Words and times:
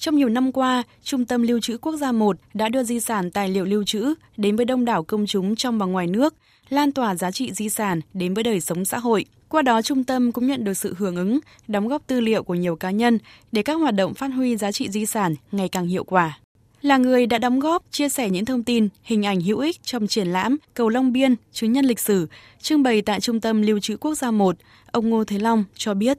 Trong 0.00 0.16
nhiều 0.16 0.28
năm 0.28 0.52
qua, 0.52 0.82
Trung 1.02 1.24
tâm 1.24 1.42
Lưu 1.42 1.60
trữ 1.60 1.78
Quốc 1.78 1.96
gia 1.96 2.12
1 2.12 2.36
đã 2.54 2.68
đưa 2.68 2.82
di 2.82 3.00
sản 3.00 3.30
tài 3.30 3.48
liệu 3.48 3.64
lưu 3.64 3.84
trữ 3.84 4.14
đến 4.36 4.56
với 4.56 4.64
đông 4.64 4.84
đảo 4.84 5.02
công 5.02 5.26
chúng 5.26 5.56
trong 5.56 5.78
và 5.78 5.86
ngoài 5.86 6.06
nước, 6.06 6.34
lan 6.68 6.92
tỏa 6.92 7.14
giá 7.14 7.30
trị 7.30 7.52
di 7.52 7.68
sản 7.68 8.00
đến 8.14 8.34
với 8.34 8.44
đời 8.44 8.60
sống 8.60 8.84
xã 8.84 8.98
hội. 8.98 9.24
Qua 9.48 9.62
đó, 9.62 9.82
trung 9.82 10.04
tâm 10.04 10.32
cũng 10.32 10.46
nhận 10.46 10.64
được 10.64 10.74
sự 10.74 10.94
hưởng 10.98 11.16
ứng, 11.16 11.38
đóng 11.68 11.88
góp 11.88 12.06
tư 12.06 12.20
liệu 12.20 12.42
của 12.42 12.54
nhiều 12.54 12.76
cá 12.76 12.90
nhân 12.90 13.18
để 13.52 13.62
các 13.62 13.74
hoạt 13.74 13.94
động 13.94 14.14
phát 14.14 14.28
huy 14.28 14.56
giá 14.56 14.72
trị 14.72 14.88
di 14.88 15.06
sản 15.06 15.34
ngày 15.52 15.68
càng 15.68 15.86
hiệu 15.86 16.04
quả. 16.04 16.38
Là 16.82 16.96
người 16.96 17.26
đã 17.26 17.38
đóng 17.38 17.60
góp, 17.60 17.84
chia 17.90 18.08
sẻ 18.08 18.30
những 18.30 18.44
thông 18.44 18.62
tin, 18.62 18.88
hình 19.02 19.26
ảnh 19.26 19.40
hữu 19.40 19.58
ích 19.58 19.82
trong 19.82 20.06
triển 20.06 20.28
lãm 20.28 20.56
Cầu 20.74 20.88
Long 20.88 21.12
Biên, 21.12 21.34
chứng 21.52 21.72
nhân 21.72 21.84
lịch 21.84 22.00
sử, 22.00 22.28
trưng 22.60 22.82
bày 22.82 23.02
tại 23.02 23.20
Trung 23.20 23.40
tâm 23.40 23.62
Lưu 23.62 23.80
trữ 23.80 23.96
Quốc 23.96 24.14
gia 24.14 24.30
1, 24.30 24.56
ông 24.92 25.10
Ngô 25.10 25.24
Thế 25.24 25.38
Long 25.38 25.64
cho 25.74 25.94
biết. 25.94 26.18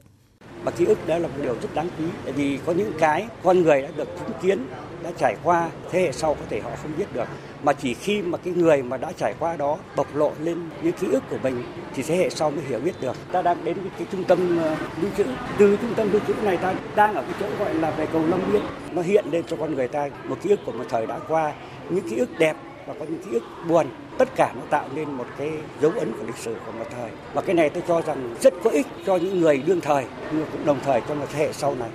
Và 0.64 0.70
ký 0.70 0.84
ức 0.84 0.98
đó 1.06 1.18
là 1.18 1.28
một 1.28 1.34
điều 1.42 1.54
rất 1.54 1.74
đáng 1.74 1.88
quý, 1.98 2.04
tại 2.24 2.32
vì 2.32 2.58
có 2.66 2.72
những 2.72 2.92
cái 2.98 3.26
con 3.42 3.62
người 3.62 3.82
đã 3.82 3.88
được 3.96 4.08
chứng 4.18 4.36
kiến, 4.42 4.66
đã 5.02 5.10
trải 5.18 5.36
qua, 5.42 5.70
thế 5.90 6.02
hệ 6.02 6.12
sau 6.12 6.34
có 6.34 6.40
thể 6.50 6.60
họ 6.60 6.70
không 6.82 6.92
biết 6.98 7.14
được. 7.14 7.28
Mà 7.62 7.72
chỉ 7.72 7.94
khi 7.94 8.22
mà 8.22 8.38
cái 8.38 8.54
người 8.54 8.82
mà 8.82 8.96
đã 8.96 9.12
trải 9.12 9.34
qua 9.38 9.56
đó 9.56 9.78
bộc 9.96 10.16
lộ 10.16 10.32
lên 10.40 10.58
những 10.82 10.92
ký 10.92 11.06
ức 11.12 11.22
của 11.30 11.38
mình 11.42 11.62
thì 11.94 12.02
thế 12.02 12.16
hệ 12.16 12.30
sau 12.30 12.50
mới 12.50 12.64
hiểu 12.68 12.80
biết 12.80 13.00
được. 13.00 13.16
Ta 13.32 13.42
đang 13.42 13.64
đến 13.64 13.76
cái 13.98 14.06
trung 14.12 14.24
tâm 14.24 14.58
ờ, 14.62 14.76
lưu 15.02 15.10
trữ, 15.16 15.24
từ 15.58 15.76
trung 15.76 15.94
tâm 15.96 16.12
lưu 16.12 16.20
trữ 16.26 16.34
này 16.42 16.56
ta 16.56 16.74
đang 16.94 17.14
ở 17.14 17.22
cái 17.22 17.32
chỗ 17.40 17.46
gọi 17.64 17.74
là 17.74 17.90
về 17.90 18.06
cầu 18.12 18.22
Long 18.26 18.52
Biên. 18.52 18.62
Nó 18.92 19.02
hiện 19.02 19.24
lên 19.30 19.44
cho 19.46 19.56
con 19.56 19.74
người 19.74 19.88
ta 19.88 20.08
một 20.24 20.36
ký 20.42 20.50
ức 20.50 20.60
của 20.66 20.72
một 20.72 20.84
thời 20.88 21.06
đã 21.06 21.18
qua, 21.28 21.52
những 21.90 22.08
ký 22.10 22.16
ức 22.16 22.38
đẹp 22.38 22.56
và 22.86 22.94
có 22.98 23.04
những 23.04 23.22
ký 23.24 23.30
ức 23.30 23.42
buồn 23.68 23.86
tất 24.18 24.28
cả 24.36 24.52
nó 24.56 24.62
tạo 24.70 24.88
nên 24.94 25.10
một 25.10 25.26
cái 25.38 25.50
dấu 25.80 25.90
ấn 25.90 26.12
của 26.12 26.26
lịch 26.26 26.36
sử 26.36 26.56
của 26.66 26.72
một 26.72 26.86
thời 26.90 27.10
và 27.34 27.42
cái 27.42 27.54
này 27.54 27.70
tôi 27.70 27.82
cho 27.88 28.02
rằng 28.02 28.34
rất 28.40 28.54
có 28.64 28.70
ích 28.70 28.86
cho 29.06 29.16
những 29.16 29.40
người 29.40 29.62
đương 29.66 29.80
thời 29.80 30.04
nhưng 30.32 30.46
cũng 30.52 30.66
đồng 30.66 30.78
thời 30.84 31.00
cho 31.08 31.14
một 31.14 31.26
thế 31.32 31.38
hệ 31.38 31.52
sau 31.52 31.74
này 31.74 31.90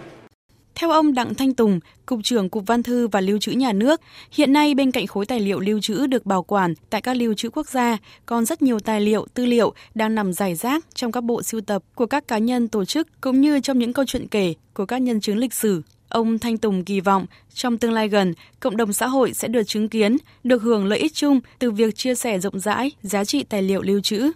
theo 0.80 0.92
ông 0.92 1.14
Đặng 1.14 1.36
Thanh 1.36 1.54
Tùng, 1.54 1.80
Cục 2.06 2.20
trưởng 2.24 2.50
Cục 2.50 2.64
Văn 2.66 2.84
thư 2.84 3.08
và 3.08 3.22
Lưu 3.22 3.38
trữ 3.38 3.52
Nhà 3.52 3.74
nước, 3.74 4.02
hiện 4.32 4.54
nay 4.54 4.76
bên 4.76 4.92
cạnh 4.92 5.08
khối 5.08 5.26
tài 5.26 5.40
liệu 5.40 5.60
lưu 5.60 5.82
trữ 5.82 6.08
được 6.08 6.26
bảo 6.26 6.44
quản 6.44 6.74
tại 6.90 7.02
các 7.02 7.18
lưu 7.18 7.34
trữ 7.34 7.50
quốc 7.50 7.68
gia, 7.68 7.98
còn 8.26 8.46
rất 8.46 8.62
nhiều 8.62 8.80
tài 8.80 9.02
liệu, 9.02 9.26
tư 9.34 9.46
liệu 9.46 9.74
đang 9.96 10.16
nằm 10.16 10.34
rải 10.34 10.56
rác 10.56 10.86
trong 10.94 11.12
các 11.12 11.24
bộ 11.24 11.44
sưu 11.44 11.62
tập 11.62 11.84
của 11.96 12.06
các 12.06 12.28
cá 12.28 12.38
nhân 12.38 12.68
tổ 12.68 12.86
chức 12.86 13.08
cũng 13.22 13.42
như 13.42 13.60
trong 13.60 13.80
những 13.80 13.94
câu 13.94 14.06
chuyện 14.06 14.28
kể 14.28 14.54
của 14.74 14.86
các 14.86 14.98
nhân 14.98 15.22
chứng 15.22 15.38
lịch 15.38 15.54
sử. 15.54 15.82
Ông 16.10 16.40
Thanh 16.40 16.58
Tùng 16.58 16.86
kỳ 16.86 17.00
vọng 17.00 17.26
trong 17.54 17.78
tương 17.78 17.94
lai 17.94 18.10
gần, 18.10 18.34
cộng 18.60 18.78
đồng 18.78 18.94
xã 18.94 19.08
hội 19.08 19.34
sẽ 19.34 19.48
được 19.48 19.64
chứng 19.64 19.90
kiến, 19.90 20.18
được 20.44 20.62
hưởng 20.62 20.86
lợi 20.86 21.00
ích 21.00 21.14
chung 21.14 21.40
từ 21.60 21.72
việc 21.72 21.96
chia 21.96 22.16
sẻ 22.16 22.40
rộng 22.40 22.60
rãi 22.60 22.92
giá 23.02 23.26
trị 23.26 23.44
tài 23.44 23.62
liệu 23.62 23.82
lưu 23.82 24.02
trữ. 24.02 24.32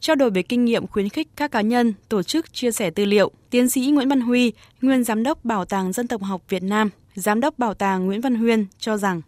Trao 0.00 0.16
đổi 0.16 0.30
về 0.30 0.42
kinh 0.42 0.64
nghiệm 0.64 0.86
khuyến 0.86 1.08
khích 1.08 1.28
các 1.36 1.50
cá 1.50 1.60
nhân, 1.60 1.94
tổ 2.08 2.22
chức 2.22 2.52
chia 2.52 2.70
sẻ 2.70 2.90
tư 2.90 3.04
liệu, 3.04 3.30
tiến 3.50 3.68
sĩ 3.68 3.80
Nguyễn 3.80 4.08
Văn 4.08 4.20
Huy, 4.20 4.52
nguyên 4.82 5.04
giám 5.04 5.22
đốc 5.22 5.44
Bảo 5.44 5.64
tàng 5.64 5.92
Dân 5.92 6.08
tộc 6.08 6.22
học 6.22 6.42
Việt 6.48 6.62
Nam, 6.62 6.90
giám 7.14 7.40
đốc 7.40 7.58
Bảo 7.58 7.74
tàng 7.74 8.06
Nguyễn 8.06 8.20
Văn 8.20 8.34
Huyên 8.34 8.66
cho 8.78 8.96
rằng 8.96 9.22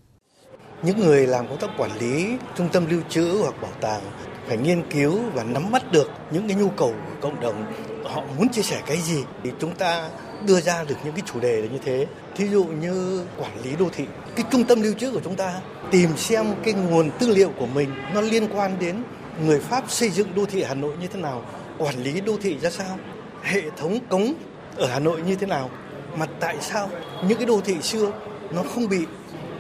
những 0.83 1.01
người 1.01 1.27
làm 1.27 1.49
công 1.49 1.59
tác 1.59 1.71
quản 1.79 1.91
lý 1.99 2.37
trung 2.57 2.69
tâm 2.73 2.87
lưu 2.91 3.01
trữ 3.09 3.39
hoặc 3.43 3.63
bảo 3.63 3.71
tàng 3.81 4.03
phải 4.49 4.57
nghiên 4.57 4.91
cứu 4.91 5.21
và 5.35 5.45
nắm 5.45 5.71
bắt 5.71 5.93
được 5.93 6.11
những 6.31 6.49
cái 6.49 6.57
nhu 6.57 6.69
cầu 6.69 6.95
của 7.07 7.29
cộng 7.29 7.41
đồng. 7.41 7.73
Họ 8.05 8.23
muốn 8.39 8.49
chia 8.49 8.63
sẻ 8.63 8.83
cái 8.87 8.97
gì 8.97 9.25
thì 9.43 9.51
chúng 9.61 9.75
ta 9.75 10.09
đưa 10.47 10.61
ra 10.61 10.85
được 10.85 10.95
những 11.05 11.15
cái 11.15 11.23
chủ 11.33 11.41
đề 11.41 11.69
như 11.73 11.79
thế. 11.85 12.07
Thí 12.37 12.49
dụ 12.49 12.65
như 12.65 13.25
quản 13.39 13.51
lý 13.65 13.77
đô 13.79 13.89
thị, 13.97 14.05
cái 14.37 14.47
trung 14.51 14.65
tâm 14.65 14.83
lưu 14.83 14.93
trữ 14.93 15.11
của 15.11 15.21
chúng 15.25 15.37
ta, 15.37 15.61
tìm 15.91 16.17
xem 16.17 16.47
cái 16.65 16.75
nguồn 16.75 17.11
tư 17.19 17.29
liệu 17.29 17.51
của 17.59 17.67
mình 17.67 17.91
nó 18.15 18.21
liên 18.21 18.49
quan 18.57 18.77
đến 18.81 19.03
người 19.45 19.61
Pháp 19.61 19.91
xây 19.91 20.11
dựng 20.11 20.35
đô 20.35 20.47
thị 20.47 20.63
Hà 20.63 20.75
Nội 20.75 20.93
như 21.01 21.07
thế 21.07 21.21
nào, 21.21 21.45
quản 21.79 22.03
lý 22.03 22.21
đô 22.21 22.37
thị 22.43 22.59
ra 22.59 22.71
sao, 22.71 22.99
hệ 23.43 23.63
thống 23.77 23.99
cống 24.09 24.35
ở 24.77 24.87
Hà 24.87 24.99
Nội 24.99 25.21
như 25.23 25.37
thế 25.37 25.47
nào, 25.47 25.71
mà 26.17 26.27
tại 26.41 26.57
sao 26.61 26.91
những 27.29 27.39
cái 27.39 27.47
đô 27.47 27.61
thị 27.61 27.83
xưa 27.83 28.13
nó 28.51 28.63
không 28.75 28.89
bị 28.89 28.99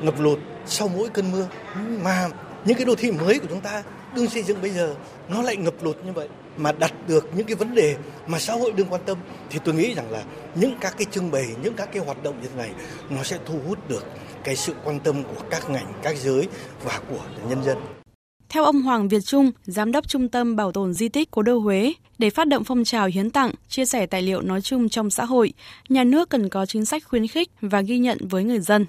ngập 0.00 0.20
lụt 0.20 0.38
sau 0.66 0.88
mỗi 0.88 1.08
cơn 1.08 1.32
mưa. 1.32 1.48
Mà 2.02 2.28
những 2.64 2.76
cái 2.76 2.84
đô 2.84 2.94
thị 2.94 3.10
mới 3.10 3.38
của 3.38 3.46
chúng 3.50 3.60
ta 3.60 3.82
đương 4.14 4.30
xây 4.30 4.42
dựng 4.42 4.60
bây 4.62 4.70
giờ 4.70 4.94
nó 5.28 5.42
lại 5.42 5.56
ngập 5.56 5.74
lụt 5.82 5.96
như 6.06 6.12
vậy 6.12 6.28
mà 6.56 6.72
đặt 6.72 6.92
được 7.08 7.28
những 7.36 7.46
cái 7.46 7.56
vấn 7.56 7.74
đề 7.74 7.96
mà 8.26 8.38
xã 8.38 8.52
hội 8.52 8.72
đương 8.72 8.86
quan 8.90 9.00
tâm 9.06 9.18
thì 9.50 9.58
tôi 9.64 9.74
nghĩ 9.74 9.94
rằng 9.94 10.10
là 10.10 10.22
những 10.54 10.74
các 10.80 10.94
cái 10.98 11.06
trưng 11.10 11.30
bày 11.30 11.46
những 11.62 11.74
các 11.74 11.88
cái 11.92 12.04
hoạt 12.04 12.22
động 12.22 12.42
như 12.42 12.48
thế 12.48 12.56
này 12.56 12.70
nó 13.10 13.22
sẽ 13.22 13.38
thu 13.46 13.54
hút 13.66 13.88
được 13.88 14.06
cái 14.44 14.56
sự 14.56 14.74
quan 14.84 15.00
tâm 15.00 15.22
của 15.22 15.42
các 15.50 15.70
ngành 15.70 15.92
các 16.02 16.16
giới 16.16 16.48
và 16.84 17.00
của 17.10 17.24
nhân 17.48 17.64
dân. 17.64 17.78
Theo 18.48 18.64
ông 18.64 18.82
Hoàng 18.82 19.08
Việt 19.08 19.20
Trung, 19.24 19.50
Giám 19.64 19.92
đốc 19.92 20.08
Trung 20.08 20.28
tâm 20.28 20.56
Bảo 20.56 20.72
tồn 20.72 20.94
Di 20.94 21.08
tích 21.08 21.30
Cố 21.30 21.42
đô 21.42 21.58
Huế, 21.58 21.92
để 22.18 22.30
phát 22.30 22.48
động 22.48 22.64
phong 22.64 22.84
trào 22.84 23.06
hiến 23.06 23.30
tặng, 23.30 23.52
chia 23.68 23.84
sẻ 23.84 24.06
tài 24.06 24.22
liệu 24.22 24.40
nói 24.40 24.60
chung 24.60 24.88
trong 24.88 25.10
xã 25.10 25.24
hội, 25.24 25.52
nhà 25.88 26.04
nước 26.04 26.28
cần 26.28 26.48
có 26.48 26.66
chính 26.66 26.84
sách 26.84 27.04
khuyến 27.04 27.26
khích 27.26 27.48
và 27.60 27.80
ghi 27.80 27.98
nhận 27.98 28.18
với 28.20 28.44
người 28.44 28.60
dân 28.60 28.86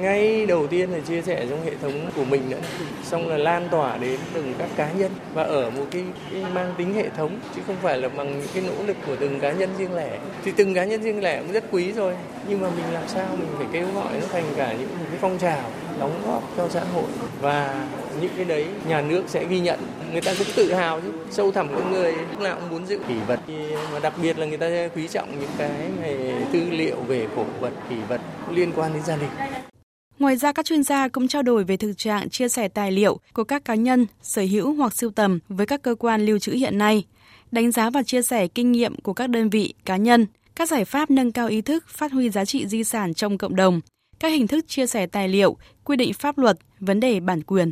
ngay 0.00 0.46
đầu 0.46 0.66
tiên 0.66 0.90
là 0.90 0.98
chia 1.00 1.22
sẻ 1.22 1.46
trong 1.50 1.64
hệ 1.64 1.72
thống 1.82 2.10
của 2.16 2.24
mình 2.24 2.42
nữa. 2.50 2.60
Xong 3.04 3.28
là 3.28 3.36
lan 3.36 3.68
tỏa 3.70 3.96
đến 3.96 4.18
từng 4.32 4.54
các 4.58 4.68
cá 4.76 4.90
nhân. 4.92 5.10
Và 5.34 5.42
ở 5.42 5.70
một 5.70 5.84
cái, 5.90 6.02
cái 6.32 6.42
mang 6.54 6.74
tính 6.78 6.94
hệ 6.94 7.08
thống 7.16 7.38
chứ 7.56 7.62
không 7.66 7.76
phải 7.82 7.98
là 7.98 8.08
bằng 8.08 8.40
những 8.40 8.48
cái 8.54 8.62
nỗ 8.66 8.84
lực 8.86 8.96
của 9.06 9.16
từng 9.16 9.40
cá 9.40 9.52
nhân 9.52 9.70
riêng 9.78 9.94
lẻ. 9.94 10.18
Thì 10.44 10.52
từng 10.56 10.74
cá 10.74 10.84
nhân 10.84 11.02
riêng 11.02 11.22
lẻ 11.22 11.38
cũng 11.38 11.52
rất 11.52 11.64
quý 11.70 11.92
rồi 11.92 12.14
nhưng 12.48 12.60
mà 12.60 12.68
mình 12.70 12.84
làm 12.92 13.08
sao 13.08 13.26
mình 13.38 13.48
phải 13.58 13.66
kêu 13.72 13.86
gọi 13.94 14.12
nó 14.20 14.26
thành 14.32 14.44
cả 14.56 14.74
những 14.80 14.88
cái 14.88 15.18
phong 15.20 15.38
trào 15.38 15.70
đóng 16.00 16.22
góp 16.26 16.42
cho 16.56 16.68
xã 16.68 16.80
hội. 16.94 17.10
Và 17.40 17.86
những 18.20 18.30
cái 18.36 18.44
đấy 18.44 18.66
nhà 18.88 19.00
nước 19.00 19.22
sẽ 19.26 19.44
ghi 19.44 19.60
nhận 19.60 19.78
người 20.12 20.20
ta 20.20 20.34
cũng 20.38 20.46
tự 20.56 20.72
hào 20.72 21.00
chứ. 21.00 21.12
Sâu 21.30 21.52
thẳm 21.52 21.68
con 21.74 21.92
người 21.92 22.12
lúc 22.12 22.40
nào 22.40 22.56
cũng 22.60 22.70
muốn 22.70 22.86
giữ 22.86 22.98
kỷ 23.08 23.14
vật. 23.26 23.40
Mà 23.92 23.98
đặc 23.98 24.12
biệt 24.22 24.38
là 24.38 24.46
người 24.46 24.58
ta 24.58 24.66
quý 24.96 25.08
trọng 25.08 25.40
những 25.40 25.50
cái 25.58 25.70
về 26.02 26.34
tư 26.52 26.60
liệu 26.70 26.96
về 26.96 27.26
cổ 27.36 27.44
vật 27.60 27.72
kỷ 27.90 27.96
vật 28.08 28.20
liên 28.50 28.72
quan 28.76 28.92
đến 28.94 29.02
gia 29.02 29.16
đình. 29.16 29.30
Ngoài 30.18 30.36
ra, 30.36 30.52
các 30.52 30.66
chuyên 30.66 30.82
gia 30.82 31.08
cũng 31.08 31.28
trao 31.28 31.42
đổi 31.42 31.64
về 31.64 31.76
thực 31.76 31.98
trạng 31.98 32.28
chia 32.28 32.48
sẻ 32.48 32.68
tài 32.68 32.92
liệu 32.92 33.20
của 33.32 33.44
các 33.44 33.64
cá 33.64 33.74
nhân, 33.74 34.06
sở 34.22 34.42
hữu 34.42 34.74
hoặc 34.74 34.94
sưu 34.94 35.10
tầm 35.10 35.38
với 35.48 35.66
các 35.66 35.82
cơ 35.82 35.94
quan 35.94 36.26
lưu 36.26 36.38
trữ 36.38 36.52
hiện 36.52 36.78
nay, 36.78 37.04
đánh 37.50 37.70
giá 37.70 37.90
và 37.90 38.02
chia 38.02 38.22
sẻ 38.22 38.46
kinh 38.46 38.72
nghiệm 38.72 39.00
của 39.00 39.12
các 39.12 39.26
đơn 39.26 39.50
vị, 39.50 39.74
cá 39.84 39.96
nhân, 39.96 40.26
các 40.56 40.68
giải 40.68 40.84
pháp 40.84 41.10
nâng 41.10 41.32
cao 41.32 41.48
ý 41.48 41.60
thức 41.60 41.84
phát 41.88 42.12
huy 42.12 42.30
giá 42.30 42.44
trị 42.44 42.66
di 42.66 42.84
sản 42.84 43.14
trong 43.14 43.38
cộng 43.38 43.56
đồng, 43.56 43.80
các 44.20 44.28
hình 44.28 44.46
thức 44.46 44.68
chia 44.68 44.86
sẻ 44.86 45.06
tài 45.06 45.28
liệu, 45.28 45.56
quy 45.84 45.96
định 45.96 46.12
pháp 46.12 46.38
luật, 46.38 46.58
vấn 46.80 47.00
đề 47.00 47.20
bản 47.20 47.42
quyền. 47.42 47.70